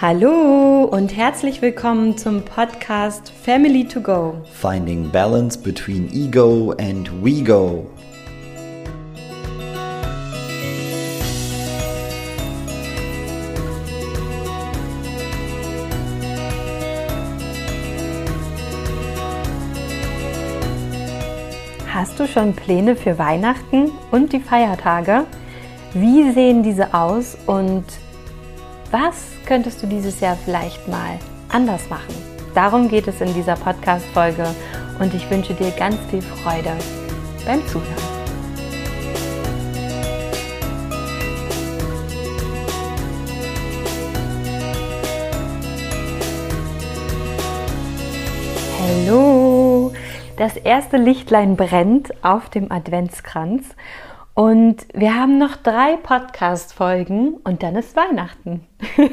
Hallo 0.00 0.84
und 0.84 1.16
herzlich 1.16 1.60
willkommen 1.60 2.16
zum 2.16 2.44
Podcast 2.44 3.32
Family 3.32 3.84
to 3.84 4.00
Go. 4.00 4.34
Finding 4.52 5.10
balance 5.10 5.58
between 5.58 6.08
ego 6.12 6.72
and 6.78 7.10
we 7.20 7.42
go. 7.42 7.84
Hast 21.92 22.20
du 22.20 22.28
schon 22.28 22.54
Pläne 22.54 22.94
für 22.94 23.18
Weihnachten 23.18 23.90
und 24.12 24.32
die 24.32 24.38
Feiertage? 24.38 25.24
Wie 25.92 26.30
sehen 26.30 26.62
diese 26.62 26.94
aus 26.94 27.36
und 27.46 27.82
was 28.90 29.26
könntest 29.46 29.82
du 29.82 29.86
dieses 29.86 30.20
Jahr 30.20 30.36
vielleicht 30.36 30.88
mal 30.88 31.18
anders 31.50 31.88
machen? 31.90 32.14
Darum 32.54 32.88
geht 32.88 33.06
es 33.06 33.20
in 33.20 33.32
dieser 33.34 33.56
Podcast-Folge 33.56 34.46
und 34.98 35.12
ich 35.14 35.30
wünsche 35.30 35.54
dir 35.54 35.70
ganz 35.72 35.96
viel 36.10 36.22
Freude 36.22 36.72
beim 37.44 37.66
Zuhören. 37.68 38.18
Hallo! 48.80 49.92
Das 50.36 50.56
erste 50.56 50.96
Lichtlein 50.96 51.56
brennt 51.56 52.12
auf 52.24 52.48
dem 52.48 52.72
Adventskranz 52.72 53.66
und 54.38 54.86
wir 54.94 55.16
haben 55.16 55.36
noch 55.36 55.56
drei 55.56 55.96
Podcast-Folgen 55.96 57.38
und 57.42 57.64
dann 57.64 57.74
ist 57.74 57.96
Weihnachten. 57.96 58.64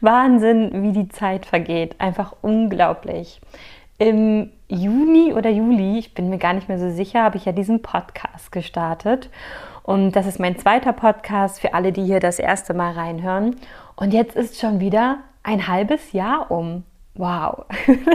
Wahnsinn, 0.00 0.82
wie 0.82 0.92
die 0.92 1.08
Zeit 1.10 1.44
vergeht. 1.44 1.96
Einfach 1.98 2.34
unglaublich. 2.40 3.42
Im 3.98 4.50
Juni 4.66 5.34
oder 5.34 5.50
Juli, 5.50 5.98
ich 5.98 6.14
bin 6.14 6.30
mir 6.30 6.38
gar 6.38 6.54
nicht 6.54 6.70
mehr 6.70 6.78
so 6.78 6.88
sicher, 6.90 7.22
habe 7.22 7.36
ich 7.36 7.44
ja 7.44 7.52
diesen 7.52 7.82
Podcast 7.82 8.50
gestartet. 8.50 9.28
Und 9.82 10.12
das 10.12 10.26
ist 10.26 10.40
mein 10.40 10.56
zweiter 10.56 10.94
Podcast 10.94 11.60
für 11.60 11.74
alle, 11.74 11.92
die 11.92 12.04
hier 12.04 12.20
das 12.20 12.38
erste 12.38 12.72
Mal 12.72 12.94
reinhören. 12.94 13.56
Und 13.94 14.14
jetzt 14.14 14.36
ist 14.36 14.58
schon 14.58 14.80
wieder 14.80 15.18
ein 15.42 15.68
halbes 15.68 16.12
Jahr 16.12 16.50
um. 16.50 16.82
Wow. 17.14 17.66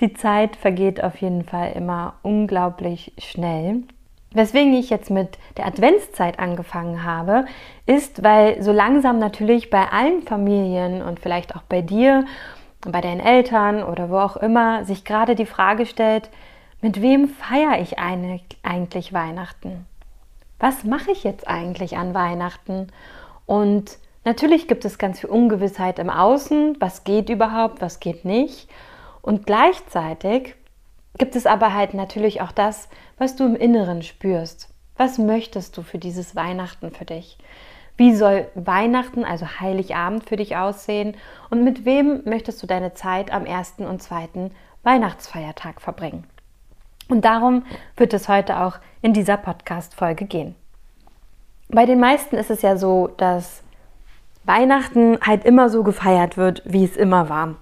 die 0.00 0.14
Zeit 0.14 0.56
vergeht 0.56 1.02
auf 1.02 1.16
jeden 1.16 1.44
Fall 1.44 1.72
immer 1.72 2.14
unglaublich 2.22 3.12
schnell. 3.18 3.82
Weswegen 4.32 4.74
ich 4.74 4.90
jetzt 4.90 5.10
mit 5.10 5.38
der 5.56 5.66
Adventszeit 5.66 6.40
angefangen 6.40 7.04
habe, 7.04 7.44
ist, 7.86 8.24
weil 8.24 8.60
so 8.62 8.72
langsam 8.72 9.20
natürlich 9.20 9.70
bei 9.70 9.86
allen 9.92 10.22
Familien 10.22 11.02
und 11.02 11.20
vielleicht 11.20 11.54
auch 11.54 11.62
bei 11.62 11.82
dir, 11.82 12.24
bei 12.80 13.00
deinen 13.00 13.20
Eltern 13.20 13.84
oder 13.84 14.10
wo 14.10 14.18
auch 14.18 14.36
immer 14.36 14.84
sich 14.84 15.04
gerade 15.04 15.36
die 15.36 15.46
Frage 15.46 15.86
stellt, 15.86 16.30
mit 16.80 17.00
wem 17.00 17.28
feiere 17.28 17.80
ich 17.80 17.98
eigentlich 17.98 19.12
Weihnachten? 19.12 19.86
Was 20.58 20.84
mache 20.84 21.12
ich 21.12 21.24
jetzt 21.24 21.46
eigentlich 21.48 21.96
an 21.96 22.12
Weihnachten? 22.12 22.88
Und 23.46 23.98
natürlich 24.24 24.66
gibt 24.66 24.84
es 24.84 24.98
ganz 24.98 25.20
viel 25.20 25.30
Ungewissheit 25.30 25.98
im 26.00 26.10
Außen, 26.10 26.76
was 26.80 27.04
geht 27.04 27.30
überhaupt, 27.30 27.80
was 27.80 28.00
geht 28.00 28.24
nicht. 28.24 28.68
Und 29.24 29.46
gleichzeitig 29.46 30.54
gibt 31.16 31.34
es 31.34 31.46
aber 31.46 31.72
halt 31.72 31.94
natürlich 31.94 32.42
auch 32.42 32.52
das, 32.52 32.90
was 33.16 33.36
du 33.36 33.46
im 33.46 33.56
Inneren 33.56 34.02
spürst. 34.02 34.68
Was 34.98 35.16
möchtest 35.16 35.78
du 35.78 35.82
für 35.82 35.96
dieses 35.96 36.36
Weihnachten 36.36 36.90
für 36.90 37.06
dich? 37.06 37.38
Wie 37.96 38.14
soll 38.14 38.46
Weihnachten, 38.54 39.24
also 39.24 39.46
Heiligabend 39.60 40.28
für 40.28 40.36
dich 40.36 40.58
aussehen? 40.58 41.16
Und 41.48 41.64
mit 41.64 41.86
wem 41.86 42.20
möchtest 42.26 42.62
du 42.62 42.66
deine 42.66 42.92
Zeit 42.92 43.32
am 43.32 43.46
ersten 43.46 43.86
und 43.86 44.02
zweiten 44.02 44.50
Weihnachtsfeiertag 44.82 45.80
verbringen? 45.80 46.26
Und 47.08 47.24
darum 47.24 47.64
wird 47.96 48.12
es 48.12 48.28
heute 48.28 48.60
auch 48.60 48.76
in 49.00 49.14
dieser 49.14 49.38
Podcast-Folge 49.38 50.26
gehen. 50.26 50.54
Bei 51.70 51.86
den 51.86 51.98
meisten 51.98 52.36
ist 52.36 52.50
es 52.50 52.60
ja 52.60 52.76
so, 52.76 53.08
dass 53.16 53.62
Weihnachten 54.44 55.18
halt 55.22 55.46
immer 55.46 55.70
so 55.70 55.82
gefeiert 55.82 56.36
wird, 56.36 56.60
wie 56.66 56.84
es 56.84 56.98
immer 56.98 57.30
war. 57.30 57.54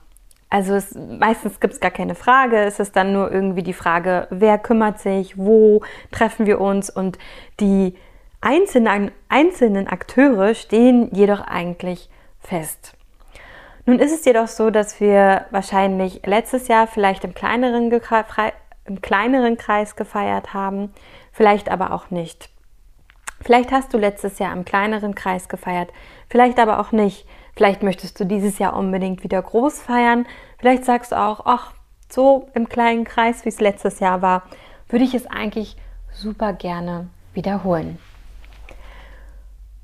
Also 0.52 0.74
es, 0.74 0.94
meistens 0.94 1.60
gibt 1.60 1.72
es 1.72 1.80
gar 1.80 1.90
keine 1.90 2.14
Frage, 2.14 2.58
es 2.58 2.78
ist 2.78 2.94
dann 2.94 3.14
nur 3.14 3.32
irgendwie 3.32 3.62
die 3.62 3.72
Frage, 3.72 4.26
wer 4.28 4.58
kümmert 4.58 5.00
sich, 5.00 5.38
wo 5.38 5.80
treffen 6.10 6.44
wir 6.44 6.60
uns 6.60 6.90
und 6.90 7.16
die 7.58 7.94
einzelnen, 8.42 9.12
einzelnen 9.30 9.88
Akteure 9.88 10.54
stehen 10.54 11.08
jedoch 11.14 11.41
eigentlich 11.41 12.10
fest. 12.38 12.92
Nun 13.86 13.98
ist 13.98 14.12
es 14.12 14.26
jedoch 14.26 14.46
so, 14.46 14.68
dass 14.68 15.00
wir 15.00 15.46
wahrscheinlich 15.52 16.20
letztes 16.26 16.68
Jahr 16.68 16.86
vielleicht 16.86 17.24
im 17.24 17.32
kleineren, 17.32 17.91
im 18.84 19.00
kleineren 19.00 19.56
Kreis 19.56 19.96
gefeiert 19.96 20.52
haben, 20.52 20.92
vielleicht 21.32 21.70
aber 21.70 21.94
auch 21.94 22.10
nicht. 22.10 22.50
Vielleicht 23.41 23.72
hast 23.72 23.94
du 23.94 23.96
letztes 23.96 24.38
Jahr 24.38 24.52
im 24.52 24.66
kleineren 24.66 25.14
Kreis 25.14 25.48
gefeiert, 25.48 25.91
vielleicht 26.28 26.58
aber 26.58 26.78
auch 26.78 26.92
nicht. 26.92 27.26
Vielleicht 27.54 27.82
möchtest 27.82 28.18
du 28.18 28.24
dieses 28.24 28.58
Jahr 28.58 28.76
unbedingt 28.76 29.22
wieder 29.24 29.40
groß 29.42 29.80
feiern. 29.80 30.26
Vielleicht 30.58 30.84
sagst 30.84 31.12
du 31.12 31.16
auch, 31.16 31.42
ach, 31.44 31.74
so 32.10 32.48
im 32.54 32.68
kleinen 32.68 33.04
Kreis, 33.04 33.44
wie 33.44 33.50
es 33.50 33.60
letztes 33.60 34.00
Jahr 34.00 34.22
war, 34.22 34.42
würde 34.88 35.04
ich 35.04 35.14
es 35.14 35.26
eigentlich 35.26 35.76
super 36.12 36.52
gerne 36.52 37.08
wiederholen. 37.34 37.98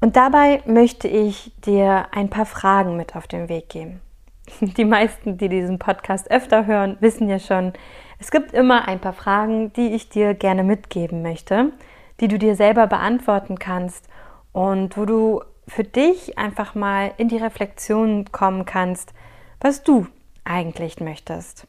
Und 0.00 0.16
dabei 0.16 0.62
möchte 0.64 1.08
ich 1.08 1.52
dir 1.64 2.06
ein 2.12 2.30
paar 2.30 2.46
Fragen 2.46 2.96
mit 2.96 3.16
auf 3.16 3.26
den 3.26 3.48
Weg 3.48 3.68
geben. 3.68 4.00
Die 4.60 4.84
meisten, 4.84 5.36
die 5.36 5.48
diesen 5.48 5.78
Podcast 5.78 6.30
öfter 6.30 6.66
hören, 6.66 6.96
wissen 7.00 7.28
ja 7.28 7.38
schon, 7.38 7.72
es 8.18 8.30
gibt 8.30 8.52
immer 8.52 8.88
ein 8.88 9.00
paar 9.00 9.12
Fragen, 9.12 9.72
die 9.74 9.94
ich 9.94 10.08
dir 10.08 10.34
gerne 10.34 10.64
mitgeben 10.64 11.22
möchte, 11.22 11.72
die 12.20 12.28
du 12.28 12.38
dir 12.38 12.56
selber 12.56 12.86
beantworten 12.86 13.58
kannst 13.58 14.08
und 14.52 14.96
wo 14.96 15.04
du 15.04 15.42
für 15.68 15.84
dich 15.84 16.38
einfach 16.38 16.74
mal 16.74 17.12
in 17.18 17.28
die 17.28 17.36
Reflexion 17.36 18.32
kommen 18.32 18.64
kannst, 18.64 19.12
was 19.60 19.82
du 19.82 20.06
eigentlich 20.44 21.00
möchtest. 21.00 21.66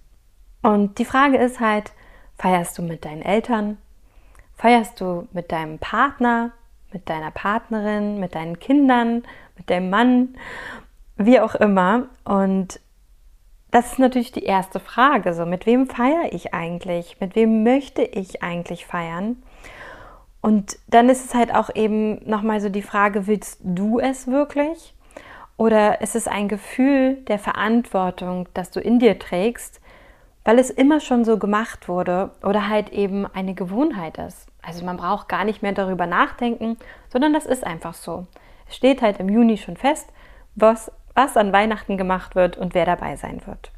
Und 0.61 0.99
die 0.99 1.05
Frage 1.05 1.37
ist 1.37 1.59
halt, 1.59 1.91
feierst 2.38 2.77
du 2.77 2.81
mit 2.81 3.05
deinen 3.05 3.21
Eltern? 3.21 3.77
Feierst 4.55 4.99
du 4.99 5.27
mit 5.31 5.51
deinem 5.51 5.79
Partner, 5.79 6.51
mit 6.91 7.09
deiner 7.09 7.31
Partnerin, 7.31 8.19
mit 8.19 8.35
deinen 8.35 8.59
Kindern, 8.59 9.23
mit 9.57 9.69
deinem 9.69 9.89
Mann, 9.89 10.35
wie 11.15 11.39
auch 11.39 11.55
immer? 11.55 12.07
Und 12.23 12.79
das 13.71 13.93
ist 13.93 13.99
natürlich 13.99 14.31
die 14.31 14.43
erste 14.43 14.79
Frage. 14.79 15.33
So, 15.33 15.45
mit 15.45 15.65
wem 15.65 15.88
feiere 15.88 16.33
ich 16.33 16.53
eigentlich? 16.53 17.19
Mit 17.19 17.35
wem 17.35 17.63
möchte 17.63 18.01
ich 18.01 18.41
eigentlich 18.41 18.85
feiern? 18.85 19.43
Und 20.41 20.79
dann 20.88 21.09
ist 21.09 21.25
es 21.25 21.33
halt 21.33 21.53
auch 21.53 21.69
eben 21.75 22.27
nochmal 22.29 22.61
so 22.61 22.69
die 22.69 22.81
Frage, 22.81 23.27
willst 23.27 23.59
du 23.63 24.00
es 24.00 24.27
wirklich? 24.27 24.94
Oder 25.57 26.00
ist 26.00 26.16
es 26.16 26.27
ein 26.27 26.47
Gefühl 26.47 27.16
der 27.27 27.39
Verantwortung, 27.39 28.47
das 28.53 28.72
du 28.72 28.79
in 28.79 29.00
dir 29.00 29.19
trägst, 29.19 29.81
weil 30.45 30.57
es 30.57 30.69
immer 30.69 31.01
schon 31.01 31.25
so 31.25 31.38
gemacht 31.38 31.89
wurde 31.89 32.31
oder 32.41 32.69
halt 32.69 32.91
eben 32.91 33.25
eine 33.25 33.53
Gewohnheit 33.53 34.17
ist? 34.17 34.47
Also 34.61 34.85
man 34.85 34.95
braucht 34.95 35.27
gar 35.27 35.44
nicht 35.44 35.61
mehr 35.61 35.73
darüber 35.73 36.05
nachdenken, 36.05 36.77
sondern 37.09 37.33
das 37.33 37.45
ist 37.45 37.66
einfach 37.66 37.94
so. 37.94 38.25
Es 38.69 38.77
steht 38.77 39.01
halt 39.01 39.19
im 39.19 39.27
Juni 39.27 39.57
schon 39.57 39.75
fest, 39.75 40.07
was, 40.56 40.91
was 41.13 41.35
an 41.35 41.51
Weihnachten 41.51 41.97
gemacht 41.97 42.35
wird 42.35 42.57
und 42.57 42.73
wer 42.73 42.85
dabei 42.85 43.17
sein 43.17 43.41
wird. 43.45 43.73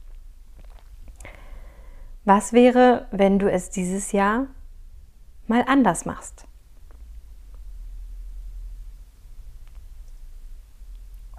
Was 2.25 2.53
wäre, 2.53 3.07
wenn 3.09 3.39
du 3.39 3.49
es 3.49 3.71
dieses 3.71 4.11
Jahr 4.11 4.45
mal 5.47 5.63
anders 5.67 6.05
machst? 6.05 6.45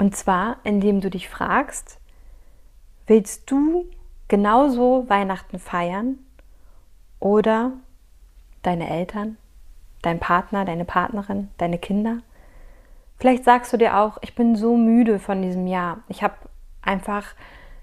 Und 0.02 0.16
zwar, 0.16 0.56
indem 0.64 1.00
du 1.00 1.10
dich 1.10 1.28
fragst, 1.28 2.00
willst 3.06 3.49
du 3.49 3.87
genauso 4.26 5.08
Weihnachten 5.08 5.60
feiern 5.60 6.19
oder 7.20 7.70
deine 8.62 8.90
Eltern, 8.90 9.37
dein 10.02 10.19
Partner, 10.19 10.64
deine 10.64 10.84
Partnerin, 10.84 11.50
deine 11.56 11.78
Kinder? 11.78 12.19
Vielleicht 13.16 13.44
sagst 13.44 13.72
du 13.72 13.76
dir 13.76 13.96
auch, 13.96 14.19
ich 14.22 14.34
bin 14.34 14.56
so 14.56 14.76
müde 14.76 15.20
von 15.20 15.40
diesem 15.40 15.69
Jahr. 15.69 15.99
Ich 16.08 16.25
habe 16.25 16.34
einfach 16.82 17.37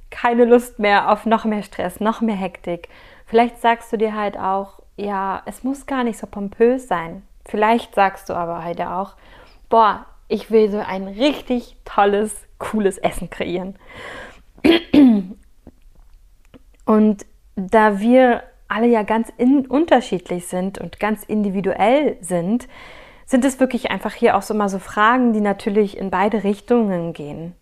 keine 0.10 0.44
Lust 0.44 0.78
mehr 0.78 1.14
auf 1.14 1.26
noch 1.26 1.46
mehr 1.46 1.64
Stress, 1.64 2.02
noch 2.02 2.20
mehr 2.20 2.36
Hektik. 2.36 2.90
Vielleicht 3.28 3.62
sagst 3.62 3.94
du 3.94 3.98
dir 3.98 4.14
halt 4.14 4.38
auch, 4.38 4.82
ja, 4.98 5.42
es 5.46 5.64
muss 5.64 5.86
gar 5.86 6.04
nicht 6.04 6.20
so 6.20 6.28
pompös 6.28 6.90
sein. 6.90 7.24
Vielleicht 7.46 7.96
sagst 7.96 8.28
du 8.28 8.34
aber 8.34 8.62
halt 8.62 8.82
auch, 8.82 9.16
boah, 9.70 10.06
ich 10.30 10.50
will 10.52 10.72
so 10.72 10.78
ein 10.78 11.08
richtig 11.08 11.76
tolles, 11.84 12.34
cooles 12.60 12.98
Essen 12.98 13.30
kreieren. 13.30 13.76
Und 16.86 17.26
da 17.56 18.00
wir 18.00 18.44
alle 18.68 18.88
ja 18.88 19.04
ganz 19.04 19.34
unterschiedlich 19.38 20.48
sind 20.48 20.78
und 20.78 21.00
ganz 21.00 21.24
individuell 21.24 22.18
sind, 22.22 22.68
sind 23.26 23.44
es 23.44 23.60
wirklich 23.60 23.92
einfach 23.92 24.14
hier 24.14 24.38
auch 24.38 24.42
so 24.44 24.54
mal 24.54 24.70
so 24.70 24.80
Fragen, 24.80 25.34
die 25.34 25.42
natürlich 25.42 25.98
in 25.98 26.10
beide 26.10 26.44
Richtungen 26.44 27.14
gehen. 27.14 27.56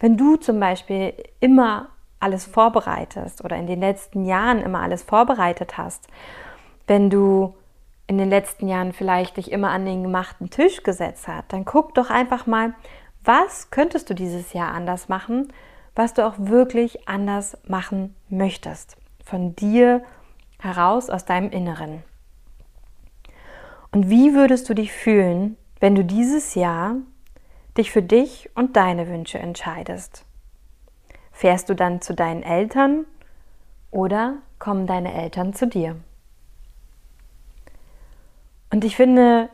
Wenn 0.00 0.16
du 0.16 0.36
zum 0.36 0.60
Beispiel 0.60 1.14
immer 1.40 1.88
alles 2.20 2.44
vorbereitest 2.44 3.44
oder 3.44 3.56
in 3.56 3.66
den 3.66 3.80
letzten 3.80 4.24
Jahren 4.24 4.60
immer 4.60 4.80
alles 4.80 5.02
vorbereitet 5.02 5.78
hast, 5.78 6.08
wenn 6.86 7.10
du 7.10 7.54
in 8.06 8.18
den 8.18 8.28
letzten 8.28 8.68
Jahren 8.68 8.92
vielleicht 8.92 9.36
dich 9.36 9.50
immer 9.50 9.70
an 9.70 9.86
den 9.86 10.02
gemachten 10.02 10.50
Tisch 10.50 10.82
gesetzt 10.82 11.26
hast, 11.26 11.52
dann 11.52 11.64
guck 11.64 11.94
doch 11.94 12.10
einfach 12.10 12.46
mal, 12.46 12.74
was 13.24 13.70
könntest 13.70 14.10
du 14.10 14.14
dieses 14.14 14.52
Jahr 14.52 14.72
anders 14.72 15.08
machen, 15.08 15.52
was 15.94 16.12
du 16.12 16.26
auch 16.26 16.34
wirklich 16.36 17.08
anders 17.08 17.56
machen 17.66 18.14
möchtest. 18.28 18.96
Von 19.24 19.56
dir 19.56 20.02
heraus, 20.58 21.08
aus 21.08 21.24
deinem 21.24 21.50
Inneren. 21.50 22.02
Und 23.92 24.10
wie 24.10 24.34
würdest 24.34 24.68
du 24.68 24.74
dich 24.74 24.92
fühlen, 24.92 25.56
wenn 25.80 25.94
du 25.94 26.04
dieses 26.04 26.54
Jahr 26.54 26.96
dich 27.78 27.90
für 27.90 28.02
dich 28.02 28.50
und 28.54 28.76
deine 28.76 29.08
Wünsche 29.08 29.38
entscheidest? 29.38 30.24
Fährst 31.32 31.68
du 31.68 31.74
dann 31.74 32.00
zu 32.00 32.14
deinen 32.14 32.42
Eltern 32.42 33.06
oder 33.90 34.38
kommen 34.58 34.86
deine 34.86 35.14
Eltern 35.14 35.54
zu 35.54 35.66
dir? 35.66 35.96
Und 38.74 38.84
ich 38.84 38.96
finde, 38.96 39.50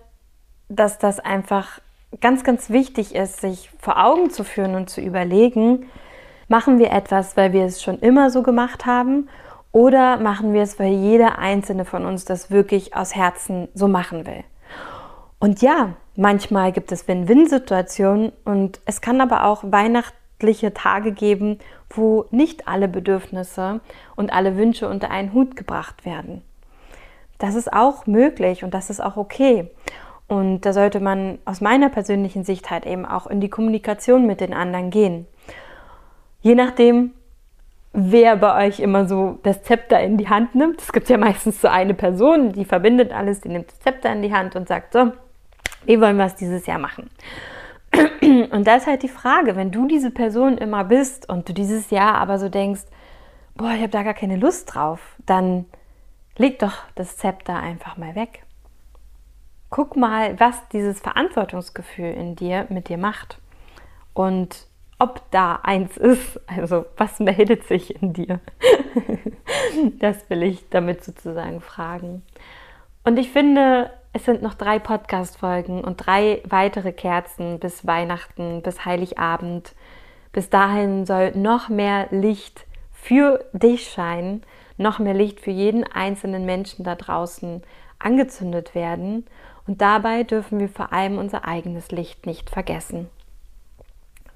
dass 0.70 0.98
das 0.98 1.20
einfach 1.20 1.82
ganz, 2.22 2.42
ganz 2.42 2.70
wichtig 2.70 3.14
ist, 3.14 3.42
sich 3.42 3.70
vor 3.78 4.02
Augen 4.02 4.30
zu 4.30 4.44
führen 4.44 4.74
und 4.74 4.88
zu 4.88 5.02
überlegen, 5.02 5.90
machen 6.48 6.78
wir 6.78 6.90
etwas, 6.90 7.36
weil 7.36 7.52
wir 7.52 7.66
es 7.66 7.82
schon 7.82 7.98
immer 7.98 8.30
so 8.30 8.42
gemacht 8.42 8.86
haben 8.86 9.28
oder 9.72 10.16
machen 10.16 10.54
wir 10.54 10.62
es, 10.62 10.78
weil 10.78 10.94
jeder 10.94 11.38
einzelne 11.38 11.84
von 11.84 12.06
uns 12.06 12.24
das 12.24 12.50
wirklich 12.50 12.96
aus 12.96 13.14
Herzen 13.14 13.68
so 13.74 13.88
machen 13.88 14.24
will. 14.24 14.42
Und 15.38 15.60
ja, 15.60 15.96
manchmal 16.16 16.72
gibt 16.72 16.90
es 16.90 17.06
Win-Win-Situationen 17.06 18.32
und 18.46 18.80
es 18.86 19.02
kann 19.02 19.20
aber 19.20 19.44
auch 19.44 19.64
weihnachtliche 19.64 20.72
Tage 20.72 21.12
geben, 21.12 21.58
wo 21.90 22.24
nicht 22.30 22.66
alle 22.66 22.88
Bedürfnisse 22.88 23.80
und 24.16 24.32
alle 24.32 24.56
Wünsche 24.56 24.88
unter 24.88 25.10
einen 25.10 25.34
Hut 25.34 25.56
gebracht 25.56 26.06
werden. 26.06 26.40
Das 27.40 27.56
ist 27.56 27.72
auch 27.72 28.06
möglich 28.06 28.62
und 28.62 28.72
das 28.72 28.90
ist 28.90 29.00
auch 29.00 29.16
okay. 29.16 29.68
Und 30.28 30.60
da 30.60 30.72
sollte 30.72 31.00
man 31.00 31.40
aus 31.44 31.60
meiner 31.60 31.88
persönlichen 31.88 32.44
Sicht 32.44 32.70
halt 32.70 32.86
eben 32.86 33.04
auch 33.04 33.26
in 33.26 33.40
die 33.40 33.50
Kommunikation 33.50 34.26
mit 34.28 34.40
den 34.40 34.54
anderen 34.54 34.90
gehen. 34.90 35.26
Je 36.40 36.54
nachdem, 36.54 37.12
wer 37.92 38.36
bei 38.36 38.66
euch 38.66 38.78
immer 38.78 39.08
so 39.08 39.38
das 39.42 39.62
Zepter 39.62 40.00
in 40.00 40.16
die 40.16 40.28
Hand 40.28 40.54
nimmt. 40.54 40.80
Es 40.80 40.92
gibt 40.92 41.08
ja 41.08 41.18
meistens 41.18 41.60
so 41.60 41.68
eine 41.68 41.94
Person, 41.94 42.52
die 42.52 42.64
verbindet 42.64 43.12
alles, 43.12 43.40
die 43.40 43.48
nimmt 43.48 43.70
das 43.70 43.80
Zepter 43.80 44.12
in 44.12 44.22
die 44.22 44.32
Hand 44.32 44.54
und 44.54 44.68
sagt 44.68 44.92
so, 44.92 45.12
wie 45.84 46.00
wollen 46.00 46.16
wir 46.16 46.26
es 46.26 46.36
dieses 46.36 46.66
Jahr 46.66 46.78
machen? 46.78 47.10
Und 48.52 48.66
da 48.66 48.76
ist 48.76 48.86
halt 48.86 49.02
die 49.02 49.08
Frage, 49.08 49.56
wenn 49.56 49.72
du 49.72 49.88
diese 49.88 50.12
Person 50.12 50.58
immer 50.58 50.84
bist 50.84 51.28
und 51.28 51.48
du 51.48 51.52
dieses 51.52 51.90
Jahr 51.90 52.14
aber 52.14 52.38
so 52.38 52.48
denkst, 52.48 52.82
boah, 53.56 53.72
ich 53.72 53.80
habe 53.80 53.88
da 53.88 54.04
gar 54.04 54.14
keine 54.14 54.36
Lust 54.36 54.72
drauf, 54.72 55.16
dann 55.26 55.64
leg 56.40 56.58
doch 56.58 56.72
das 56.94 57.18
Zepter 57.18 57.56
einfach 57.56 57.98
mal 57.98 58.14
weg. 58.14 58.44
Guck 59.68 59.94
mal, 59.94 60.40
was 60.40 60.68
dieses 60.68 60.98
Verantwortungsgefühl 60.98 62.12
in 62.12 62.34
dir 62.34 62.66
mit 62.70 62.88
dir 62.88 62.96
macht. 62.96 63.38
Und 64.14 64.66
ob 64.98 65.22
da 65.30 65.60
eins 65.62 65.96
ist. 65.96 66.40
Also 66.46 66.86
was 66.96 67.20
meldet 67.20 67.64
sich 67.64 68.02
in 68.02 68.14
dir? 68.14 68.40
das 69.98 70.28
will 70.30 70.42
ich 70.42 70.68
damit 70.70 71.04
sozusagen 71.04 71.60
fragen. 71.60 72.22
Und 73.04 73.18
ich 73.18 73.30
finde, 73.30 73.90
es 74.12 74.24
sind 74.24 74.42
noch 74.42 74.54
drei 74.54 74.78
Podcast-Folgen 74.78 75.84
und 75.84 76.06
drei 76.06 76.42
weitere 76.48 76.92
Kerzen 76.92 77.58
bis 77.60 77.86
Weihnachten, 77.86 78.62
bis 78.62 78.86
Heiligabend. 78.86 79.74
Bis 80.32 80.48
dahin 80.48 81.04
soll 81.04 81.32
noch 81.32 81.68
mehr 81.68 82.08
Licht 82.10 82.66
für 82.92 83.44
dich 83.52 83.90
scheinen, 83.90 84.42
noch 84.80 84.98
mehr 84.98 85.14
Licht 85.14 85.40
für 85.40 85.50
jeden 85.50 85.84
einzelnen 85.84 86.44
Menschen 86.44 86.84
da 86.84 86.94
draußen 86.94 87.62
angezündet 87.98 88.74
werden. 88.74 89.26
Und 89.66 89.80
dabei 89.80 90.24
dürfen 90.24 90.58
wir 90.58 90.68
vor 90.68 90.92
allem 90.92 91.18
unser 91.18 91.44
eigenes 91.44 91.90
Licht 91.90 92.26
nicht 92.26 92.50
vergessen. 92.50 93.08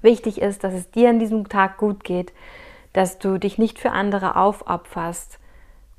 Wichtig 0.01 0.39
ist, 0.39 0.63
dass 0.63 0.73
es 0.73 0.91
dir 0.91 1.09
an 1.09 1.19
diesem 1.19 1.49
Tag 1.49 1.77
gut 1.77 2.03
geht, 2.03 2.31
dass 2.93 3.17
du 3.17 3.39
dich 3.39 3.57
nicht 3.57 3.79
für 3.79 3.91
andere 3.91 4.35
aufopferst, 4.35 5.39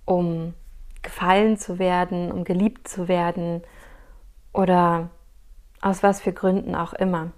um 0.04 0.54
gefallen 1.02 1.56
zu 1.56 1.78
werden, 1.78 2.31
um 2.31 2.44
geliebt 2.44 2.88
zu 2.88 3.08
werden 3.08 3.62
oder 4.52 5.10
aus 5.81 6.02
was 6.02 6.20
für 6.20 6.32
Gründen 6.32 6.75
auch 6.75 6.94
immer. 6.94 7.32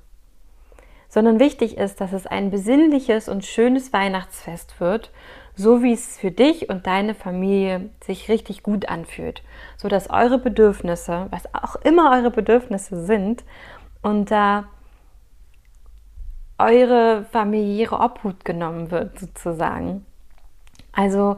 Sondern 1.08 1.40
wichtig 1.40 1.78
ist, 1.78 2.00
dass 2.00 2.12
es 2.12 2.26
ein 2.26 2.50
besinnliches 2.50 3.28
und 3.28 3.44
schönes 3.44 3.92
Weihnachtsfest 3.92 4.78
wird, 4.80 5.10
so 5.54 5.82
wie 5.82 5.92
es 5.92 6.18
für 6.18 6.30
dich 6.30 6.68
und 6.68 6.86
deine 6.86 7.14
Familie 7.14 7.90
sich 8.02 8.28
richtig 8.28 8.62
gut 8.62 8.88
anfühlt, 8.88 9.42
so 9.76 9.88
dass 9.88 10.10
eure 10.10 10.38
Bedürfnisse, 10.38 11.26
was 11.30 11.52
auch 11.54 11.76
immer 11.76 12.12
eure 12.12 12.30
Bedürfnisse 12.30 13.04
sind, 13.04 13.42
unter 14.02 14.66
eure 16.58 17.24
familiäre 17.30 17.98
Obhut 17.98 18.44
genommen 18.44 18.90
wird, 18.90 19.18
sozusagen. 19.18 20.04
Also, 20.92 21.36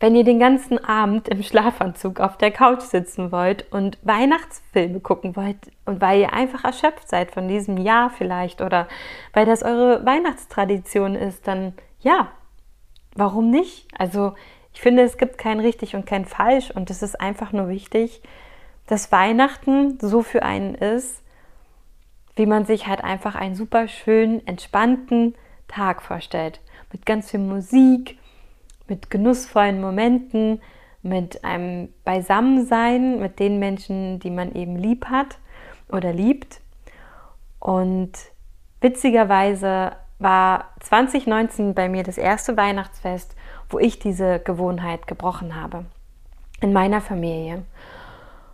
wenn 0.00 0.16
ihr 0.16 0.24
den 0.24 0.38
ganzen 0.38 0.82
Abend 0.82 1.28
im 1.28 1.42
Schlafanzug 1.42 2.20
auf 2.20 2.38
der 2.38 2.50
Couch 2.50 2.80
sitzen 2.80 3.30
wollt 3.30 3.70
und 3.70 3.98
Weihnachtsfilme 4.02 5.00
gucken 5.00 5.36
wollt 5.36 5.58
und 5.84 6.00
weil 6.00 6.20
ihr 6.20 6.32
einfach 6.32 6.64
erschöpft 6.64 7.08
seid 7.08 7.30
von 7.30 7.46
diesem 7.46 7.76
Jahr 7.76 8.08
vielleicht 8.08 8.62
oder 8.62 8.88
weil 9.34 9.44
das 9.44 9.62
eure 9.62 10.04
Weihnachtstradition 10.06 11.14
ist, 11.14 11.46
dann 11.46 11.74
ja, 12.00 12.28
warum 13.14 13.50
nicht? 13.50 13.88
Also, 13.96 14.34
ich 14.72 14.80
finde, 14.80 15.02
es 15.02 15.18
gibt 15.18 15.36
kein 15.36 15.60
richtig 15.60 15.94
und 15.94 16.06
kein 16.06 16.24
falsch 16.24 16.70
und 16.70 16.88
es 16.90 17.02
ist 17.02 17.20
einfach 17.20 17.52
nur 17.52 17.68
wichtig, 17.68 18.22
dass 18.86 19.12
Weihnachten 19.12 19.98
so 20.00 20.22
für 20.22 20.42
einen 20.42 20.74
ist, 20.74 21.22
wie 22.36 22.46
man 22.46 22.64
sich 22.64 22.86
halt 22.86 23.04
einfach 23.04 23.34
einen 23.34 23.54
super 23.54 23.86
schönen, 23.86 24.46
entspannten 24.46 25.34
Tag 25.68 26.00
vorstellt. 26.00 26.60
Mit 26.90 27.04
ganz 27.04 27.30
viel 27.30 27.40
Musik, 27.40 28.18
mit 28.90 29.08
genussvollen 29.08 29.80
Momenten, 29.80 30.60
mit 31.02 31.44
einem 31.44 31.88
Beisammensein 32.04 33.20
mit 33.20 33.38
den 33.38 33.58
Menschen, 33.58 34.20
die 34.20 34.30
man 34.30 34.52
eben 34.52 34.76
lieb 34.76 35.06
hat 35.06 35.38
oder 35.90 36.12
liebt. 36.12 36.60
Und 37.58 38.12
witzigerweise 38.82 39.92
war 40.18 40.68
2019 40.80 41.74
bei 41.74 41.88
mir 41.88 42.02
das 42.02 42.18
erste 42.18 42.56
Weihnachtsfest, 42.56 43.34
wo 43.70 43.78
ich 43.78 43.98
diese 43.98 44.40
Gewohnheit 44.40 45.06
gebrochen 45.06 45.56
habe. 45.56 45.86
In 46.60 46.74
meiner 46.74 47.00
Familie. 47.00 47.64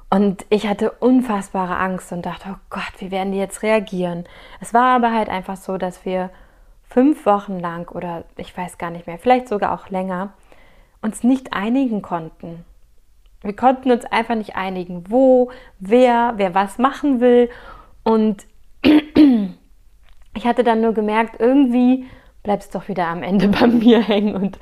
Und 0.08 0.46
ich 0.50 0.68
hatte 0.68 0.92
unfassbare 0.92 1.76
Angst 1.76 2.12
und 2.12 2.24
dachte, 2.24 2.50
oh 2.52 2.58
Gott, 2.70 2.92
wie 2.98 3.10
werden 3.10 3.32
die 3.32 3.38
jetzt 3.38 3.64
reagieren? 3.64 4.24
Es 4.60 4.72
war 4.72 4.94
aber 4.94 5.12
halt 5.12 5.28
einfach 5.28 5.56
so, 5.56 5.78
dass 5.78 6.04
wir 6.04 6.30
fünf 6.88 7.26
Wochen 7.26 7.58
lang 7.58 7.90
oder 7.90 8.24
ich 8.36 8.56
weiß 8.56 8.78
gar 8.78 8.90
nicht 8.90 9.06
mehr, 9.06 9.18
vielleicht 9.18 9.48
sogar 9.48 9.72
auch 9.72 9.90
länger, 9.90 10.32
uns 11.02 11.22
nicht 11.22 11.52
einigen 11.52 12.02
konnten. 12.02 12.64
Wir 13.42 13.54
konnten 13.54 13.90
uns 13.90 14.04
einfach 14.06 14.34
nicht 14.34 14.56
einigen, 14.56 15.04
wo, 15.08 15.50
wer, 15.78 16.34
wer 16.36 16.54
was 16.54 16.78
machen 16.78 17.20
will. 17.20 17.48
Und 18.02 18.46
ich 18.82 20.46
hatte 20.46 20.64
dann 20.64 20.80
nur 20.80 20.94
gemerkt, 20.94 21.40
irgendwie 21.40 22.06
bleibt 22.42 22.62
es 22.64 22.70
doch 22.70 22.88
wieder 22.88 23.06
am 23.06 23.22
Ende 23.22 23.48
bei 23.60 23.66
mir 23.66 24.02
hängen. 24.02 24.34
Und 24.34 24.58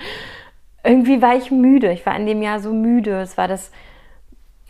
irgendwie 0.83 1.23
war 1.23 1.37
ich 1.37 1.51
müde. 1.51 1.93
Ich 1.93 2.05
war 2.05 2.17
in 2.17 2.27
dem 2.27 2.43
Jahr 2.43 2.61
so 2.61 2.73
müde. 2.73 3.21
Es 3.21 3.39
war 3.39 3.49
das 3.49 3.71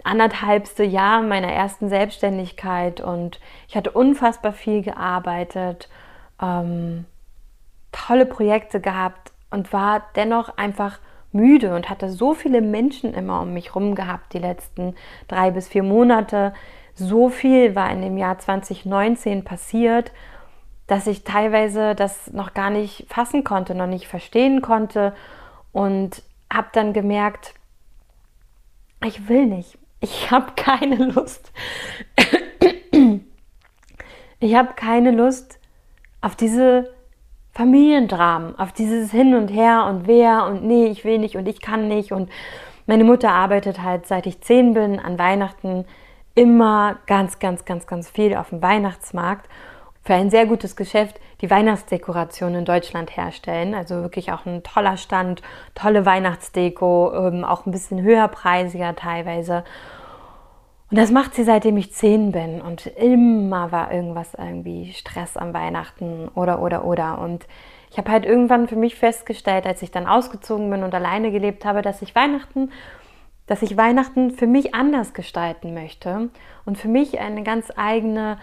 anderthalbste 0.05 0.85
Jahr 0.85 1.23
meiner 1.23 1.51
ersten 1.51 1.89
Selbstständigkeit 1.89 3.01
und 3.01 3.41
ich 3.67 3.75
hatte 3.75 3.91
unfassbar 3.91 4.53
viel 4.53 4.83
gearbeitet, 4.83 5.89
ähm, 6.41 7.07
tolle 7.95 8.27
Projekte 8.27 8.81
gehabt 8.81 9.33
und 9.51 9.73
war 9.73 10.07
dennoch 10.17 10.57
einfach 10.57 10.99
müde 11.33 11.75
und 11.75 11.89
hatte 11.89 12.11
so 12.11 12.35
viele 12.35 12.61
Menschen 12.61 13.15
immer 13.15 13.41
um 13.41 13.55
mich 13.55 13.69
herum 13.69 13.95
gehabt 13.95 14.33
die 14.33 14.39
letzten 14.39 14.95
drei 15.29 15.51
bis 15.51 15.69
vier 15.69 15.83
Monate. 15.83 16.53
So 16.95 17.29
viel 17.29 17.75
war 17.75 17.91
in 17.91 18.03
dem 18.03 18.17
Jahr 18.17 18.39
2019 18.39 19.45
passiert, 19.45 20.13
dass 20.87 21.07
ich 21.07 21.25
teilweise 21.25 21.95
das 21.95 22.33
noch 22.33 22.55
gar 22.55 22.71
nicht 22.71 23.07
fassen 23.09 23.43
konnte, 23.43 23.75
noch 23.75 23.87
nicht 23.87 24.07
verstehen 24.07 24.61
konnte 24.63 25.15
und 25.73 26.23
habe 26.53 26.69
dann 26.73 26.93
gemerkt, 26.93 27.55
ich 29.05 29.29
will 29.29 29.47
nicht. 29.47 29.79
Ich 30.01 30.31
habe 30.31 30.53
keine 30.57 30.97
Lust. 30.97 31.53
Ich 34.41 34.55
habe 34.55 34.75
keine 34.75 35.11
Lust 35.11 35.59
auf 36.21 36.37
diese 36.37 36.94
Familiendramen, 37.55 38.59
auf 38.59 38.73
dieses 38.73 39.13
Hin 39.13 39.35
und 39.35 39.49
Her 39.49 39.87
und 39.89 40.07
wer 40.07 40.47
und 40.47 40.65
nee, 40.65 40.87
ich 40.87 41.05
will 41.05 41.19
nicht 41.19 41.37
und 41.37 41.47
ich 41.47 41.61
kann 41.61 41.89
nicht. 41.89 42.13
Und 42.13 42.31
meine 42.87 43.05
Mutter 43.05 43.31
arbeitet 43.31 43.83
halt, 43.83 44.07
seit 44.07 44.27
ich 44.27 44.41
zehn 44.41 44.75
bin, 44.75 44.99
an 44.99 45.19
Weihnachten 45.19 45.85
immer 46.35 46.97
ganz, 47.07 47.39
ganz, 47.39 47.65
ganz, 47.65 47.87
ganz 47.87 48.11
viel 48.11 48.35
auf 48.35 48.51
dem 48.51 48.61
Weihnachtsmarkt 48.61 49.49
für 50.03 50.15
ein 50.15 50.31
sehr 50.31 50.47
gutes 50.47 50.77
Geschäft 50.77 51.19
die 51.41 51.51
Weihnachtsdekoration 51.51 52.55
in 52.55 52.65
Deutschland 52.65 53.17
herstellen. 53.17 53.75
Also 53.75 53.97
wirklich 54.03 54.33
auch 54.33 54.45
ein 54.47 54.63
toller 54.63 54.97
Stand, 54.97 55.43
tolle 55.75 56.05
Weihnachtsdeko, 56.05 57.13
ähm, 57.15 57.45
auch 57.45 57.67
ein 57.67 57.71
bisschen 57.71 58.03
höherpreisiger 58.03 58.97
teilweise. 58.97 59.65
Und 60.95 60.99
das 61.01 61.11
macht 61.11 61.35
sie 61.35 61.43
seitdem 61.43 61.77
ich 61.77 61.93
zehn 61.93 62.31
bin. 62.31 62.61
Und 62.61 62.87
immer 62.87 63.73
war 63.73 63.91
irgendwas 63.91 64.33
irgendwie 64.35 64.93
Stress 64.93 65.37
am 65.37 65.53
Weihnachten 65.53 66.29
oder, 66.37 66.63
oder, 66.63 66.85
oder. 66.85 67.19
Und 67.19 67.49
ich 67.91 67.99
habe 67.99 68.13
halt 68.13 68.25
irgendwann 68.25 68.69
für 68.69 68.77
mich 68.77 68.95
festgestellt, 68.95 69.67
als 69.67 69.83
ich 69.83 69.91
dann 69.91 70.07
ausgezogen 70.07 70.71
bin 70.71 70.85
und 70.85 70.95
alleine 70.95 71.33
gelebt 71.33 71.65
habe, 71.65 71.83
dass 71.83 72.01
ich 72.01 72.15
Weihnachten, 72.15 72.71
dass 73.49 73.63
ich 73.63 73.77
Weihnachten 73.77 74.31
für 74.31 74.47
mich 74.47 74.77
anders 74.77 75.15
gestalten 75.15 75.75
möchte 75.75 76.31
und 76.65 76.79
für 76.79 76.87
mich 76.87 77.19
eine 77.19 77.43
ganz 77.43 77.73
eigene 77.75 78.39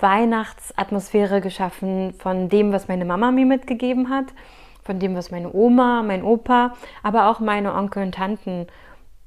Weihnachtsatmosphäre 0.00 1.40
geschaffen 1.40 2.14
von 2.14 2.48
dem, 2.48 2.72
was 2.72 2.88
meine 2.88 3.04
Mama 3.04 3.30
mir 3.30 3.46
mitgegeben 3.46 4.10
hat, 4.10 4.26
von 4.82 4.98
dem, 4.98 5.14
was 5.14 5.30
meine 5.30 5.54
Oma, 5.54 6.02
mein 6.02 6.24
Opa, 6.24 6.72
aber 7.04 7.30
auch 7.30 7.38
meine 7.38 7.72
Onkel 7.76 8.02
und 8.02 8.16
Tanten, 8.16 8.66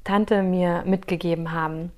Tante 0.03 0.43
mir 0.43 0.83
mitgegeben 0.85 1.53
haben. 1.53 1.93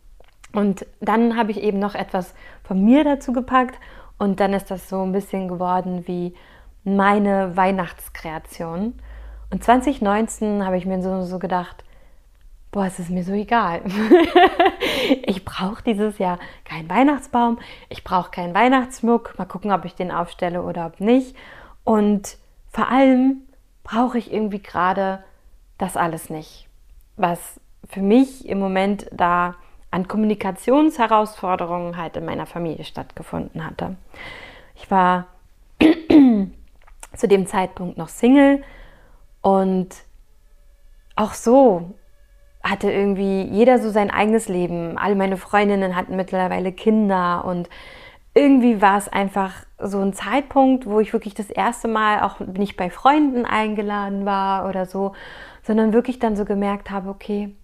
Und 0.54 0.86
dann 1.00 1.38
habe 1.38 1.52
ich 1.52 1.62
eben 1.62 1.80
noch 1.80 1.96
etwas 1.96 2.34
von 2.64 2.84
mir 2.84 3.04
dazu 3.04 3.34
gepackt 3.34 3.80
und 4.18 4.40
dann 4.40 4.54
ist 4.54 4.72
das 4.72 4.90
so 4.90 5.04
ein 5.04 5.12
bisschen 5.12 5.48
geworden 5.48 6.08
wie 6.08 6.34
meine 6.84 7.56
Weihnachtskreation. 7.56 8.94
Und 9.50 9.64
2019 9.64 10.66
habe 10.66 10.78
ich 10.78 10.86
mir 10.86 11.02
so, 11.02 11.24
so 11.24 11.40
gedacht, 11.40 11.84
boah, 12.72 12.86
es 12.86 13.00
ist 13.00 13.10
mir 13.10 13.24
so 13.24 13.34
egal. 13.34 13.82
ich 15.26 15.46
brauche 15.46 15.84
dieses 15.84 16.18
Jahr 16.18 16.40
keinen 16.66 16.90
Weihnachtsbaum, 16.90 17.60
ich 17.90 18.04
brauche 18.04 18.32
keinen 18.32 18.54
Weihnachtsschmuck, 18.54 19.38
mal 19.38 19.46
gucken, 19.46 19.72
ob 19.72 19.86
ich 19.86 19.96
den 19.96 20.12
aufstelle 20.12 20.64
oder 20.64 20.86
ob 20.88 21.00
nicht. 21.00 21.36
Und 21.84 22.38
vor 22.70 22.90
allem 22.90 23.42
brauche 23.84 24.18
ich 24.18 24.34
irgendwie 24.34 24.62
gerade 24.62 25.24
das 25.78 25.96
alles 25.96 26.30
nicht, 26.30 26.68
was 27.16 27.60
für 27.88 28.02
mich 28.02 28.48
im 28.48 28.60
Moment 28.60 29.08
da 29.12 29.56
an 29.92 30.08
Kommunikationsherausforderungen 30.08 31.98
halt 31.98 32.18
in 32.18 32.26
meiner 32.26 32.46
Familie 32.46 32.84
stattgefunden 32.84 33.66
hatte. 33.66 33.96
Ich 34.76 34.92
war 34.92 35.28
zu 35.80 37.28
dem 37.28 37.48
Zeitpunkt 37.48 37.98
noch 37.98 38.10
Single 38.10 38.64
und 39.42 39.90
auch 41.16 41.34
so 41.34 41.96
hatte 42.64 42.92
irgendwie 42.92 43.44
jeder 43.44 43.80
so 43.80 43.90
sein 43.90 44.12
eigenes 44.12 44.50
Leben. 44.50 44.98
Alle 44.98 45.16
meine 45.16 45.38
Freundinnen 45.38 45.96
hatten 45.96 46.16
mittlerweile 46.16 46.72
Kinder 46.72 47.46
und 47.46 47.70
irgendwie 48.34 48.82
war 48.82 48.98
es 48.98 49.08
einfach 49.08 49.54
so 49.80 50.00
ein 50.00 50.14
Zeitpunkt, 50.14 50.86
wo 50.86 51.00
ich 51.00 51.12
wirklich 51.14 51.34
das 51.34 51.50
erste 51.50 51.88
Mal 51.88 52.22
auch 52.22 52.40
nicht 52.40 52.78
bei 52.78 52.90
Freunden 52.90 53.46
eingeladen 53.46 54.26
war 54.26 54.70
oder 54.70 54.86
so, 54.86 55.14
sondern 55.64 55.92
wirklich 55.92 56.20
dann 56.20 56.36
so 56.36 56.46
gemerkt 56.46 56.92
habe, 56.92 57.10
okay, 57.10 57.56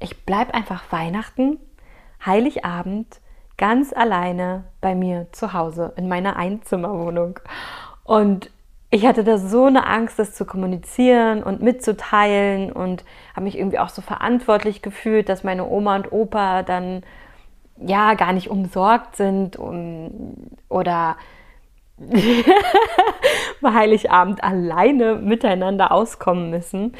ich 0.00 0.24
bleibe 0.24 0.54
einfach 0.54 0.82
Weihnachten, 0.90 1.58
Heiligabend 2.24 3.20
ganz 3.56 3.92
alleine 3.92 4.64
bei 4.80 4.94
mir 4.94 5.26
zu 5.32 5.52
Hause 5.52 5.92
in 5.96 6.08
meiner 6.08 6.36
Einzimmerwohnung. 6.36 7.38
Und 8.04 8.50
ich 8.90 9.06
hatte 9.06 9.22
da 9.22 9.38
so 9.38 9.66
eine 9.66 9.86
Angst, 9.86 10.18
das 10.18 10.34
zu 10.34 10.44
kommunizieren 10.44 11.42
und 11.42 11.62
mitzuteilen 11.62 12.72
und 12.72 13.04
habe 13.36 13.44
mich 13.44 13.56
irgendwie 13.56 13.78
auch 13.78 13.90
so 13.90 14.02
verantwortlich 14.02 14.82
gefühlt, 14.82 15.28
dass 15.28 15.44
meine 15.44 15.68
Oma 15.68 15.96
und 15.96 16.10
Opa 16.10 16.62
dann 16.62 17.02
ja 17.76 18.14
gar 18.14 18.32
nicht 18.32 18.50
umsorgt 18.50 19.16
sind 19.16 19.56
um, 19.56 20.36
oder 20.68 21.16
Heiligabend 23.62 24.42
alleine 24.42 25.16
miteinander 25.16 25.92
auskommen 25.92 26.50
müssen, 26.50 26.96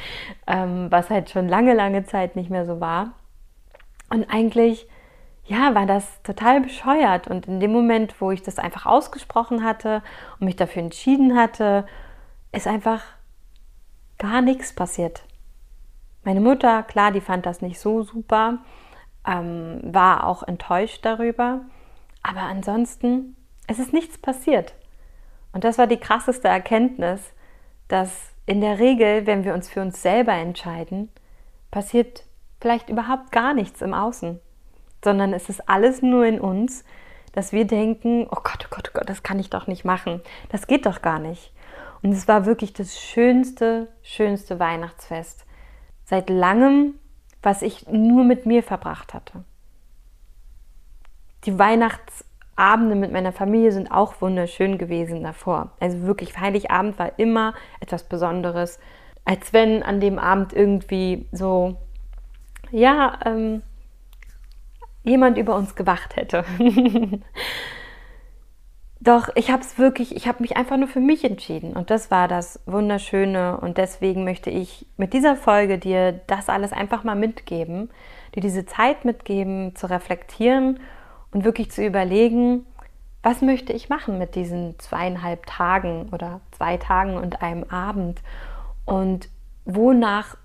ähm, 0.47 0.87
was 0.91 1.11
halt 1.11 1.31
schon 1.31 1.49
lange, 1.49 1.75
lange 1.75 2.05
Zeit 2.05 2.37
nicht 2.37 2.51
mehr 2.51 2.67
so 2.67 2.81
war. 2.81 3.13
Und 4.11 4.27
eigentlich 4.31 4.89
ja, 5.51 5.75
war 5.75 5.85
das 5.85 6.23
total 6.23 6.61
bescheuert. 6.61 7.27
Und 7.27 7.49
in 7.49 7.59
dem 7.59 7.73
Moment, 7.73 8.21
wo 8.21 8.31
ich 8.31 8.43
das 8.43 8.61
einfach 8.61 8.87
ausgesprochen 8.87 9.65
hatte 9.65 10.01
und 10.39 10.45
mich 10.45 10.55
dafür 10.55 10.83
entschieden 10.83 11.37
hatte, 11.37 11.87
ist 12.53 12.69
einfach 12.69 13.03
gar 14.19 14.43
nichts 14.43 14.73
passiert. 14.73 15.25
Meine 16.23 16.41
Mutter, 16.41 16.85
klar, 16.85 17.11
die 17.11 17.21
fand 17.21 17.47
das 17.47 17.63
nicht 17.63 17.81
so 17.81 18.03
super, 18.03 18.59
ähm, 19.27 19.81
war 19.83 20.25
auch 20.27 20.45
enttäuscht 20.45 21.05
darüber. 21.05 21.63
Aber 22.23 22.43
ansonsten, 22.43 23.35
es 23.67 23.81
ist 23.81 23.93
nichts 23.93 24.19
passiert. 24.19 24.75
Und 25.53 25.65
das 25.65 25.79
war 25.79 25.87
die 25.87 25.99
krasseste 25.99 26.49
Erkenntnis, 26.49 27.21
dass 27.89 28.31
in 28.47 28.61
der 28.61 28.79
Regel, 28.79 29.27
wenn 29.27 29.45
wir 29.45 29.55
uns 29.55 29.69
für 29.69 29.81
uns 29.81 30.03
selber 30.03 30.33
entscheiden, 30.33 31.11
passiert 31.71 32.25
vielleicht 32.61 32.89
überhaupt 32.89 33.33
gar 33.33 33.55
nichts 33.55 33.83
im 33.83 33.95
Außen 33.95 34.41
sondern 35.05 35.33
es 35.33 35.49
ist 35.49 35.69
alles 35.69 36.03
nur 36.03 36.25
in 36.25 36.41
uns, 36.41 36.85
dass 37.33 37.53
wir 37.53 37.67
denken, 37.67 38.27
oh 38.31 38.41
Gott, 38.43 38.67
oh 38.67 38.75
Gott, 38.75 38.91
oh 38.91 38.99
Gott, 38.99 39.09
das 39.09 39.23
kann 39.23 39.39
ich 39.39 39.51
doch 39.51 39.67
nicht 39.67 39.85
machen. 39.85 40.21
Das 40.51 40.67
geht 40.67 40.87
doch 40.87 41.01
gar 41.03 41.19
nicht. 41.19 41.53
Und 42.03 42.13
es 42.13 42.29
war 42.29 42.47
wirklich 42.47 42.73
das 42.73 42.99
schönste, 42.99 43.89
schönste 44.03 44.59
Weihnachtsfest 44.59 45.45
seit 46.05 46.29
langem, 46.29 46.95
was 47.43 47.63
ich 47.63 47.87
nur 47.89 48.25
mit 48.25 48.47
mir 48.47 48.63
verbracht 48.63 49.15
hatte. 49.15 49.45
Die 51.45 51.59
Weihnachtsabende 52.61 52.95
mit 52.95 53.13
meiner 53.13 53.33
Familie 53.33 53.73
sind 53.73 53.91
auch 53.91 54.21
wunderschön 54.21 54.77
gewesen 54.79 55.23
davor. 55.23 55.73
Also 55.81 56.03
wirklich, 56.03 56.39
Heiligabend 56.39 56.99
war 56.99 57.19
immer 57.19 57.55
etwas 57.81 58.05
Besonderes, 58.05 58.79
als 59.25 59.53
wenn 59.53 59.83
an 59.83 60.01
dem 60.01 60.19
Abend 60.19 60.53
irgendwie 60.53 61.27
so, 61.33 61.77
ja, 62.71 63.19
ähm, 63.25 63.63
jemand 65.03 65.39
über 65.39 65.57
uns 65.57 65.75
gewacht 65.75 66.17
hätte. 66.17 66.45
Doch 69.03 69.31
ich 69.35 69.51
habe 69.51 69.63
es 69.63 69.79
wirklich, 69.79 70.15
ich 70.15 70.29
habe 70.29 70.43
mich 70.43 70.59
einfach 70.59 70.77
nur 70.77 70.89
für 70.89 71.01
mich 71.01 71.25
entschieden 71.25 71.73
und 71.75 71.89
das 71.89 72.11
war 72.11 72.29
das 72.29 72.61
Wunderschöne 72.67 73.57
und 73.59 73.79
deswegen 73.79 74.25
möchte 74.25 74.51
ich 74.51 74.85
mit 74.99 75.15
dieser 75.15 75.37
Folge 75.37 75.79
dir 75.79 76.21
das 76.27 76.51
alles 76.51 76.73
einfach 76.75 77.03
mal 77.03 77.17
mitgeben, 77.17 77.89
dir 78.35 78.43
diese 78.43 78.67
Zeit 78.67 79.07
mitgeben, 79.07 79.75
zu 79.75 79.89
reflektieren 79.89 80.81
und 81.33 81.45
wirklich 81.45 81.71
zu 81.71 81.85
überlegen, 81.85 82.67
was 83.23 83.43
möchte 83.43 83.73
ich 83.73 83.89
machen 83.89 84.19
mit 84.19 84.35
diesen 84.35 84.79
zweieinhalb 84.79 85.45
Tagen 85.47 86.09
oder 86.13 86.41
zwei 86.53 86.77
Tagen 86.77 87.17
und 87.17 87.43
einem 87.43 87.65
Abend 87.65 88.23
und 88.87 89.29
wonach 89.65 90.37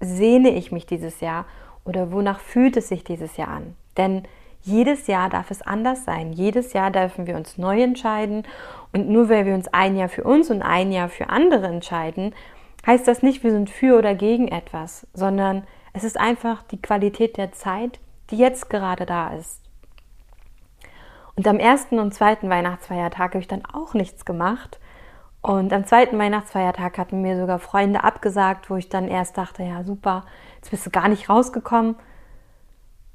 sehne 0.00 0.50
ich 0.50 0.70
mich 0.72 0.86
dieses 0.86 1.20
Jahr 1.20 1.46
oder 1.84 2.12
wonach 2.12 2.40
fühlt 2.40 2.76
es 2.76 2.88
sich 2.88 3.02
dieses 3.02 3.36
Jahr 3.36 3.48
an? 3.48 3.74
Denn 3.96 4.24
jedes 4.62 5.06
Jahr 5.06 5.30
darf 5.30 5.50
es 5.50 5.62
anders 5.62 6.04
sein. 6.04 6.32
Jedes 6.32 6.72
Jahr 6.72 6.90
dürfen 6.90 7.26
wir 7.26 7.36
uns 7.36 7.58
neu 7.58 7.80
entscheiden. 7.80 8.44
Und 8.92 9.08
nur 9.08 9.28
weil 9.28 9.46
wir 9.46 9.54
uns 9.54 9.68
ein 9.68 9.96
Jahr 9.96 10.08
für 10.08 10.24
uns 10.24 10.50
und 10.50 10.62
ein 10.62 10.92
Jahr 10.92 11.08
für 11.08 11.30
andere 11.30 11.66
entscheiden, 11.66 12.34
heißt 12.86 13.06
das 13.08 13.22
nicht, 13.22 13.42
wir 13.42 13.50
sind 13.50 13.70
für 13.70 13.98
oder 13.98 14.14
gegen 14.14 14.48
etwas, 14.48 15.06
sondern 15.14 15.64
es 15.92 16.04
ist 16.04 16.18
einfach 16.18 16.62
die 16.62 16.80
Qualität 16.80 17.36
der 17.36 17.52
Zeit, 17.52 17.98
die 18.30 18.38
jetzt 18.38 18.70
gerade 18.70 19.06
da 19.06 19.34
ist. 19.34 19.62
Und 21.36 21.46
am 21.46 21.58
ersten 21.58 21.98
und 21.98 22.12
zweiten 22.14 22.50
Weihnachtsfeiertag 22.50 23.30
habe 23.30 23.38
ich 23.38 23.48
dann 23.48 23.64
auch 23.64 23.94
nichts 23.94 24.24
gemacht. 24.24 24.80
Und 25.40 25.72
am 25.72 25.86
zweiten 25.86 26.18
Weihnachtsfeiertag 26.18 26.98
hatten 26.98 27.22
mir 27.22 27.38
sogar 27.38 27.60
Freunde 27.60 28.02
abgesagt, 28.02 28.70
wo 28.70 28.76
ich 28.76 28.88
dann 28.88 29.06
erst 29.06 29.38
dachte, 29.38 29.62
ja 29.62 29.84
super, 29.84 30.24
jetzt 30.56 30.70
bist 30.70 30.84
du 30.84 30.90
gar 30.90 31.08
nicht 31.08 31.28
rausgekommen 31.28 31.94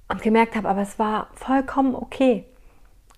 und 0.07 0.21
gemerkt 0.21 0.55
habe, 0.55 0.69
aber 0.69 0.81
es 0.81 0.97
war 0.99 1.27
vollkommen 1.33 1.95
okay. 1.95 2.45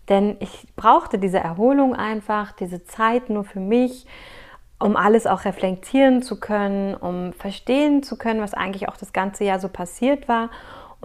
Denn 0.10 0.38
ich 0.40 0.68
brauchte 0.76 1.20
diese 1.20 1.40
Erholung 1.40 1.96
einfach, 1.96 2.52
diese 2.52 2.84
Zeit 2.84 3.30
nur 3.30 3.44
für 3.44 3.60
mich, 3.60 4.06
um 4.80 4.96
alles 4.96 5.26
auch 5.28 5.46
reflektieren 5.46 6.22
zu 6.22 6.40
können, 6.40 6.96
um 6.96 7.34
verstehen 7.34 8.04
zu 8.04 8.18
können, 8.18 8.42
was 8.42 8.54
eigentlich 8.54 8.90
auch 8.90 8.98
das 8.98 9.14
ganze 9.14 9.44
Jahr 9.44 9.60
so 9.60 9.70
passiert 9.70 10.28
war. 10.28 10.50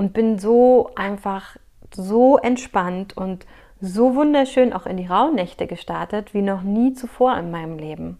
Und 0.00 0.14
bin 0.14 0.38
so 0.38 0.92
einfach 0.96 1.58
so 1.92 2.38
entspannt 2.38 3.14
und 3.18 3.44
so 3.82 4.14
wunderschön 4.14 4.72
auch 4.72 4.86
in 4.86 4.96
die 4.96 5.04
Rauhnächte 5.04 5.66
gestartet 5.66 6.32
wie 6.32 6.40
noch 6.40 6.62
nie 6.62 6.94
zuvor 6.94 7.36
in 7.36 7.50
meinem 7.50 7.76
Leben. 7.78 8.16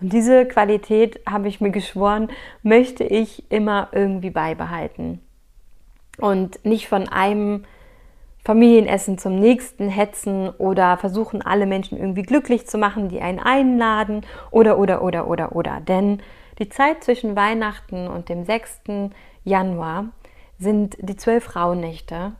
Und 0.00 0.12
diese 0.12 0.46
Qualität, 0.46 1.20
habe 1.24 1.46
ich 1.46 1.60
mir 1.60 1.70
geschworen, 1.70 2.26
möchte 2.64 3.04
ich 3.04 3.48
immer 3.52 3.86
irgendwie 3.92 4.30
beibehalten. 4.30 5.20
Und 6.18 6.64
nicht 6.64 6.88
von 6.88 7.08
einem 7.08 7.66
Familienessen 8.42 9.16
zum 9.16 9.38
nächsten 9.38 9.88
hetzen 9.88 10.50
oder 10.58 10.96
versuchen, 10.96 11.40
alle 11.40 11.66
Menschen 11.66 11.98
irgendwie 11.98 12.22
glücklich 12.22 12.66
zu 12.66 12.78
machen, 12.78 13.10
die 13.10 13.20
einen 13.20 13.38
einladen 13.38 14.26
oder, 14.50 14.76
oder, 14.76 15.02
oder, 15.02 15.28
oder, 15.28 15.54
oder. 15.54 15.80
Denn 15.80 16.20
die 16.58 16.68
Zeit 16.68 17.04
zwischen 17.04 17.36
Weihnachten 17.36 18.08
und 18.08 18.28
dem 18.28 18.44
6. 18.44 18.80
Januar 19.44 20.06
sind 20.58 20.96
die 21.00 21.16
zwölf 21.16 21.56
Rauhnächte. 21.56 22.32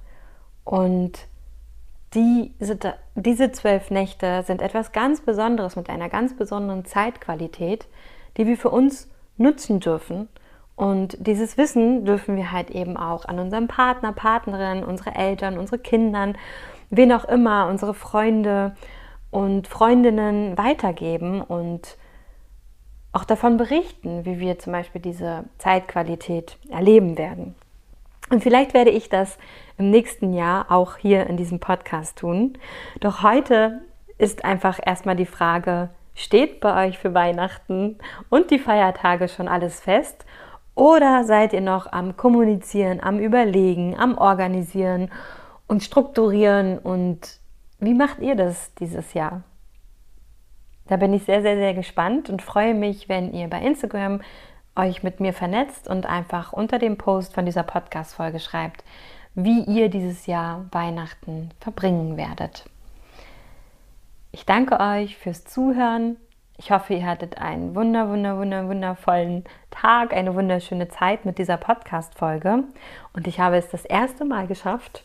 Und 0.64 1.26
diese, 2.14 2.78
diese 3.14 3.52
zwölf 3.52 3.90
Nächte 3.90 4.42
sind 4.46 4.62
etwas 4.62 4.92
ganz 4.92 5.20
Besonderes 5.20 5.76
mit 5.76 5.90
einer 5.90 6.08
ganz 6.08 6.36
besonderen 6.36 6.84
Zeitqualität, 6.84 7.86
die 8.36 8.46
wir 8.46 8.56
für 8.56 8.70
uns 8.70 9.08
nutzen 9.36 9.80
dürfen. 9.80 10.28
Und 10.76 11.16
dieses 11.26 11.56
Wissen 11.56 12.04
dürfen 12.04 12.36
wir 12.36 12.52
halt 12.52 12.70
eben 12.70 12.96
auch 12.96 13.24
an 13.24 13.38
unseren 13.38 13.66
Partner, 13.66 14.12
Partnerin, 14.12 14.84
unsere 14.84 15.14
Eltern, 15.14 15.58
unsere 15.58 15.78
Kindern, 15.78 16.36
wen 16.90 17.12
auch 17.12 17.24
immer, 17.24 17.68
unsere 17.68 17.94
Freunde 17.94 18.76
und 19.30 19.68
Freundinnen 19.68 20.56
weitergeben 20.56 21.42
und 21.42 21.96
auch 23.12 23.24
davon 23.24 23.56
berichten, 23.56 24.24
wie 24.24 24.38
wir 24.38 24.58
zum 24.58 24.72
Beispiel 24.72 25.00
diese 25.00 25.44
Zeitqualität 25.58 26.58
erleben 26.70 27.16
werden. 27.16 27.54
Und 28.30 28.42
vielleicht 28.42 28.74
werde 28.74 28.90
ich 28.90 29.08
das 29.08 29.38
im 29.78 29.90
nächsten 29.90 30.32
Jahr 30.32 30.70
auch 30.70 30.96
hier 30.96 31.26
in 31.26 31.36
diesem 31.36 31.60
Podcast 31.60 32.18
tun. 32.18 32.58
Doch 33.00 33.22
heute 33.22 33.82
ist 34.18 34.44
einfach 34.44 34.80
erstmal 34.84 35.16
die 35.16 35.26
Frage, 35.26 35.90
steht 36.14 36.60
bei 36.60 36.88
euch 36.88 36.98
für 36.98 37.14
Weihnachten 37.14 37.98
und 38.30 38.50
die 38.50 38.58
Feiertage 38.58 39.28
schon 39.28 39.48
alles 39.48 39.80
fest? 39.80 40.24
Oder 40.74 41.24
seid 41.24 41.52
ihr 41.52 41.60
noch 41.60 41.92
am 41.92 42.16
Kommunizieren, 42.16 43.00
am 43.02 43.18
Überlegen, 43.18 43.96
am 43.96 44.18
Organisieren 44.18 45.10
und 45.66 45.82
Strukturieren? 45.82 46.78
Und 46.78 47.38
wie 47.78 47.94
macht 47.94 48.20
ihr 48.20 48.34
das 48.34 48.74
dieses 48.74 49.14
Jahr? 49.14 49.42
Da 50.88 50.96
bin 50.96 51.12
ich 51.14 51.24
sehr, 51.24 51.42
sehr, 51.42 51.56
sehr 51.56 51.74
gespannt 51.74 52.30
und 52.30 52.42
freue 52.42 52.74
mich, 52.74 53.08
wenn 53.08 53.32
ihr 53.32 53.48
bei 53.48 53.60
Instagram 53.60 54.20
euch 54.76 55.02
mit 55.02 55.20
mir 55.20 55.32
vernetzt 55.32 55.88
und 55.88 56.06
einfach 56.06 56.52
unter 56.52 56.78
dem 56.78 56.96
Post 56.96 57.34
von 57.34 57.44
dieser 57.44 57.62
Podcast-Folge 57.62 58.40
schreibt, 58.40 58.84
wie 59.34 59.62
ihr 59.64 59.88
dieses 59.88 60.26
Jahr 60.26 60.66
Weihnachten 60.72 61.50
verbringen 61.60 62.16
werdet. 62.16 62.64
Ich 64.32 64.46
danke 64.46 64.80
euch 64.80 65.16
fürs 65.16 65.44
Zuhören. 65.44 66.16
Ich 66.58 66.70
hoffe, 66.70 66.94
ihr 66.94 67.06
hattet 67.06 67.38
einen 67.38 67.74
wunder, 67.74 68.08
wunder, 68.08 68.38
wunder, 68.38 68.66
wundervollen 68.68 69.44
Tag, 69.70 70.14
eine 70.14 70.34
wunderschöne 70.34 70.88
Zeit 70.88 71.24
mit 71.24 71.38
dieser 71.38 71.58
Podcast-Folge. 71.58 72.64
Und 73.12 73.26
ich 73.26 73.40
habe 73.40 73.56
es 73.56 73.68
das 73.68 73.84
erste 73.84 74.24
Mal 74.24 74.46
geschafft, 74.46 75.04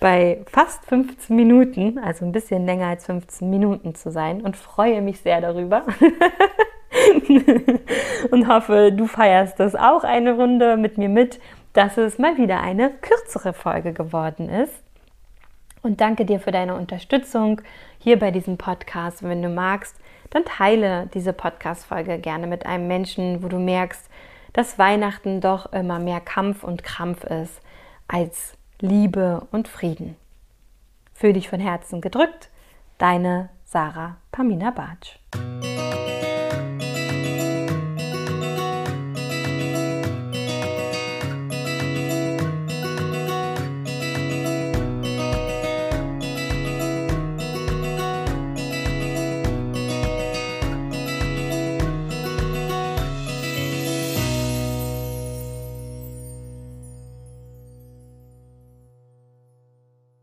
bei 0.00 0.42
fast 0.46 0.86
15 0.86 1.36
Minuten, 1.36 1.98
also 1.98 2.24
ein 2.24 2.32
bisschen 2.32 2.64
länger 2.64 2.86
als 2.86 3.04
15 3.06 3.48
Minuten 3.50 3.94
zu 3.94 4.10
sein 4.10 4.40
und 4.40 4.56
freue 4.56 5.02
mich 5.02 5.20
sehr 5.20 5.42
darüber. 5.42 5.84
und 8.30 8.48
hoffe, 8.48 8.92
du 8.92 9.06
feierst 9.06 9.60
das 9.60 9.74
auch 9.74 10.04
eine 10.04 10.34
Runde 10.34 10.76
mit 10.76 10.98
mir 10.98 11.08
mit, 11.08 11.40
dass 11.72 11.96
es 11.96 12.18
mal 12.18 12.36
wieder 12.36 12.60
eine 12.60 12.90
kürzere 12.90 13.52
Folge 13.52 13.92
geworden 13.92 14.48
ist. 14.48 14.74
Und 15.82 16.00
danke 16.00 16.26
dir 16.26 16.40
für 16.40 16.50
deine 16.50 16.74
Unterstützung 16.74 17.62
hier 17.98 18.18
bei 18.18 18.30
diesem 18.30 18.58
Podcast. 18.58 19.22
Wenn 19.22 19.42
du 19.42 19.48
magst, 19.48 19.96
dann 20.30 20.44
teile 20.44 21.08
diese 21.14 21.32
Podcast-Folge 21.32 22.18
gerne 22.18 22.46
mit 22.46 22.66
einem 22.66 22.86
Menschen, 22.86 23.42
wo 23.42 23.48
du 23.48 23.58
merkst, 23.58 24.08
dass 24.52 24.78
Weihnachten 24.78 25.40
doch 25.40 25.72
immer 25.72 25.98
mehr 25.98 26.20
Kampf 26.20 26.64
und 26.64 26.82
Krampf 26.82 27.24
ist 27.24 27.60
als 28.08 28.54
Liebe 28.80 29.46
und 29.52 29.68
Frieden. 29.68 30.16
Fühl 31.14 31.32
dich 31.32 31.48
von 31.48 31.60
Herzen 31.60 32.00
gedrückt, 32.00 32.50
deine 32.98 33.50
Sarah 33.64 34.16
Pamina 34.32 34.70
Bartsch. 34.70 35.18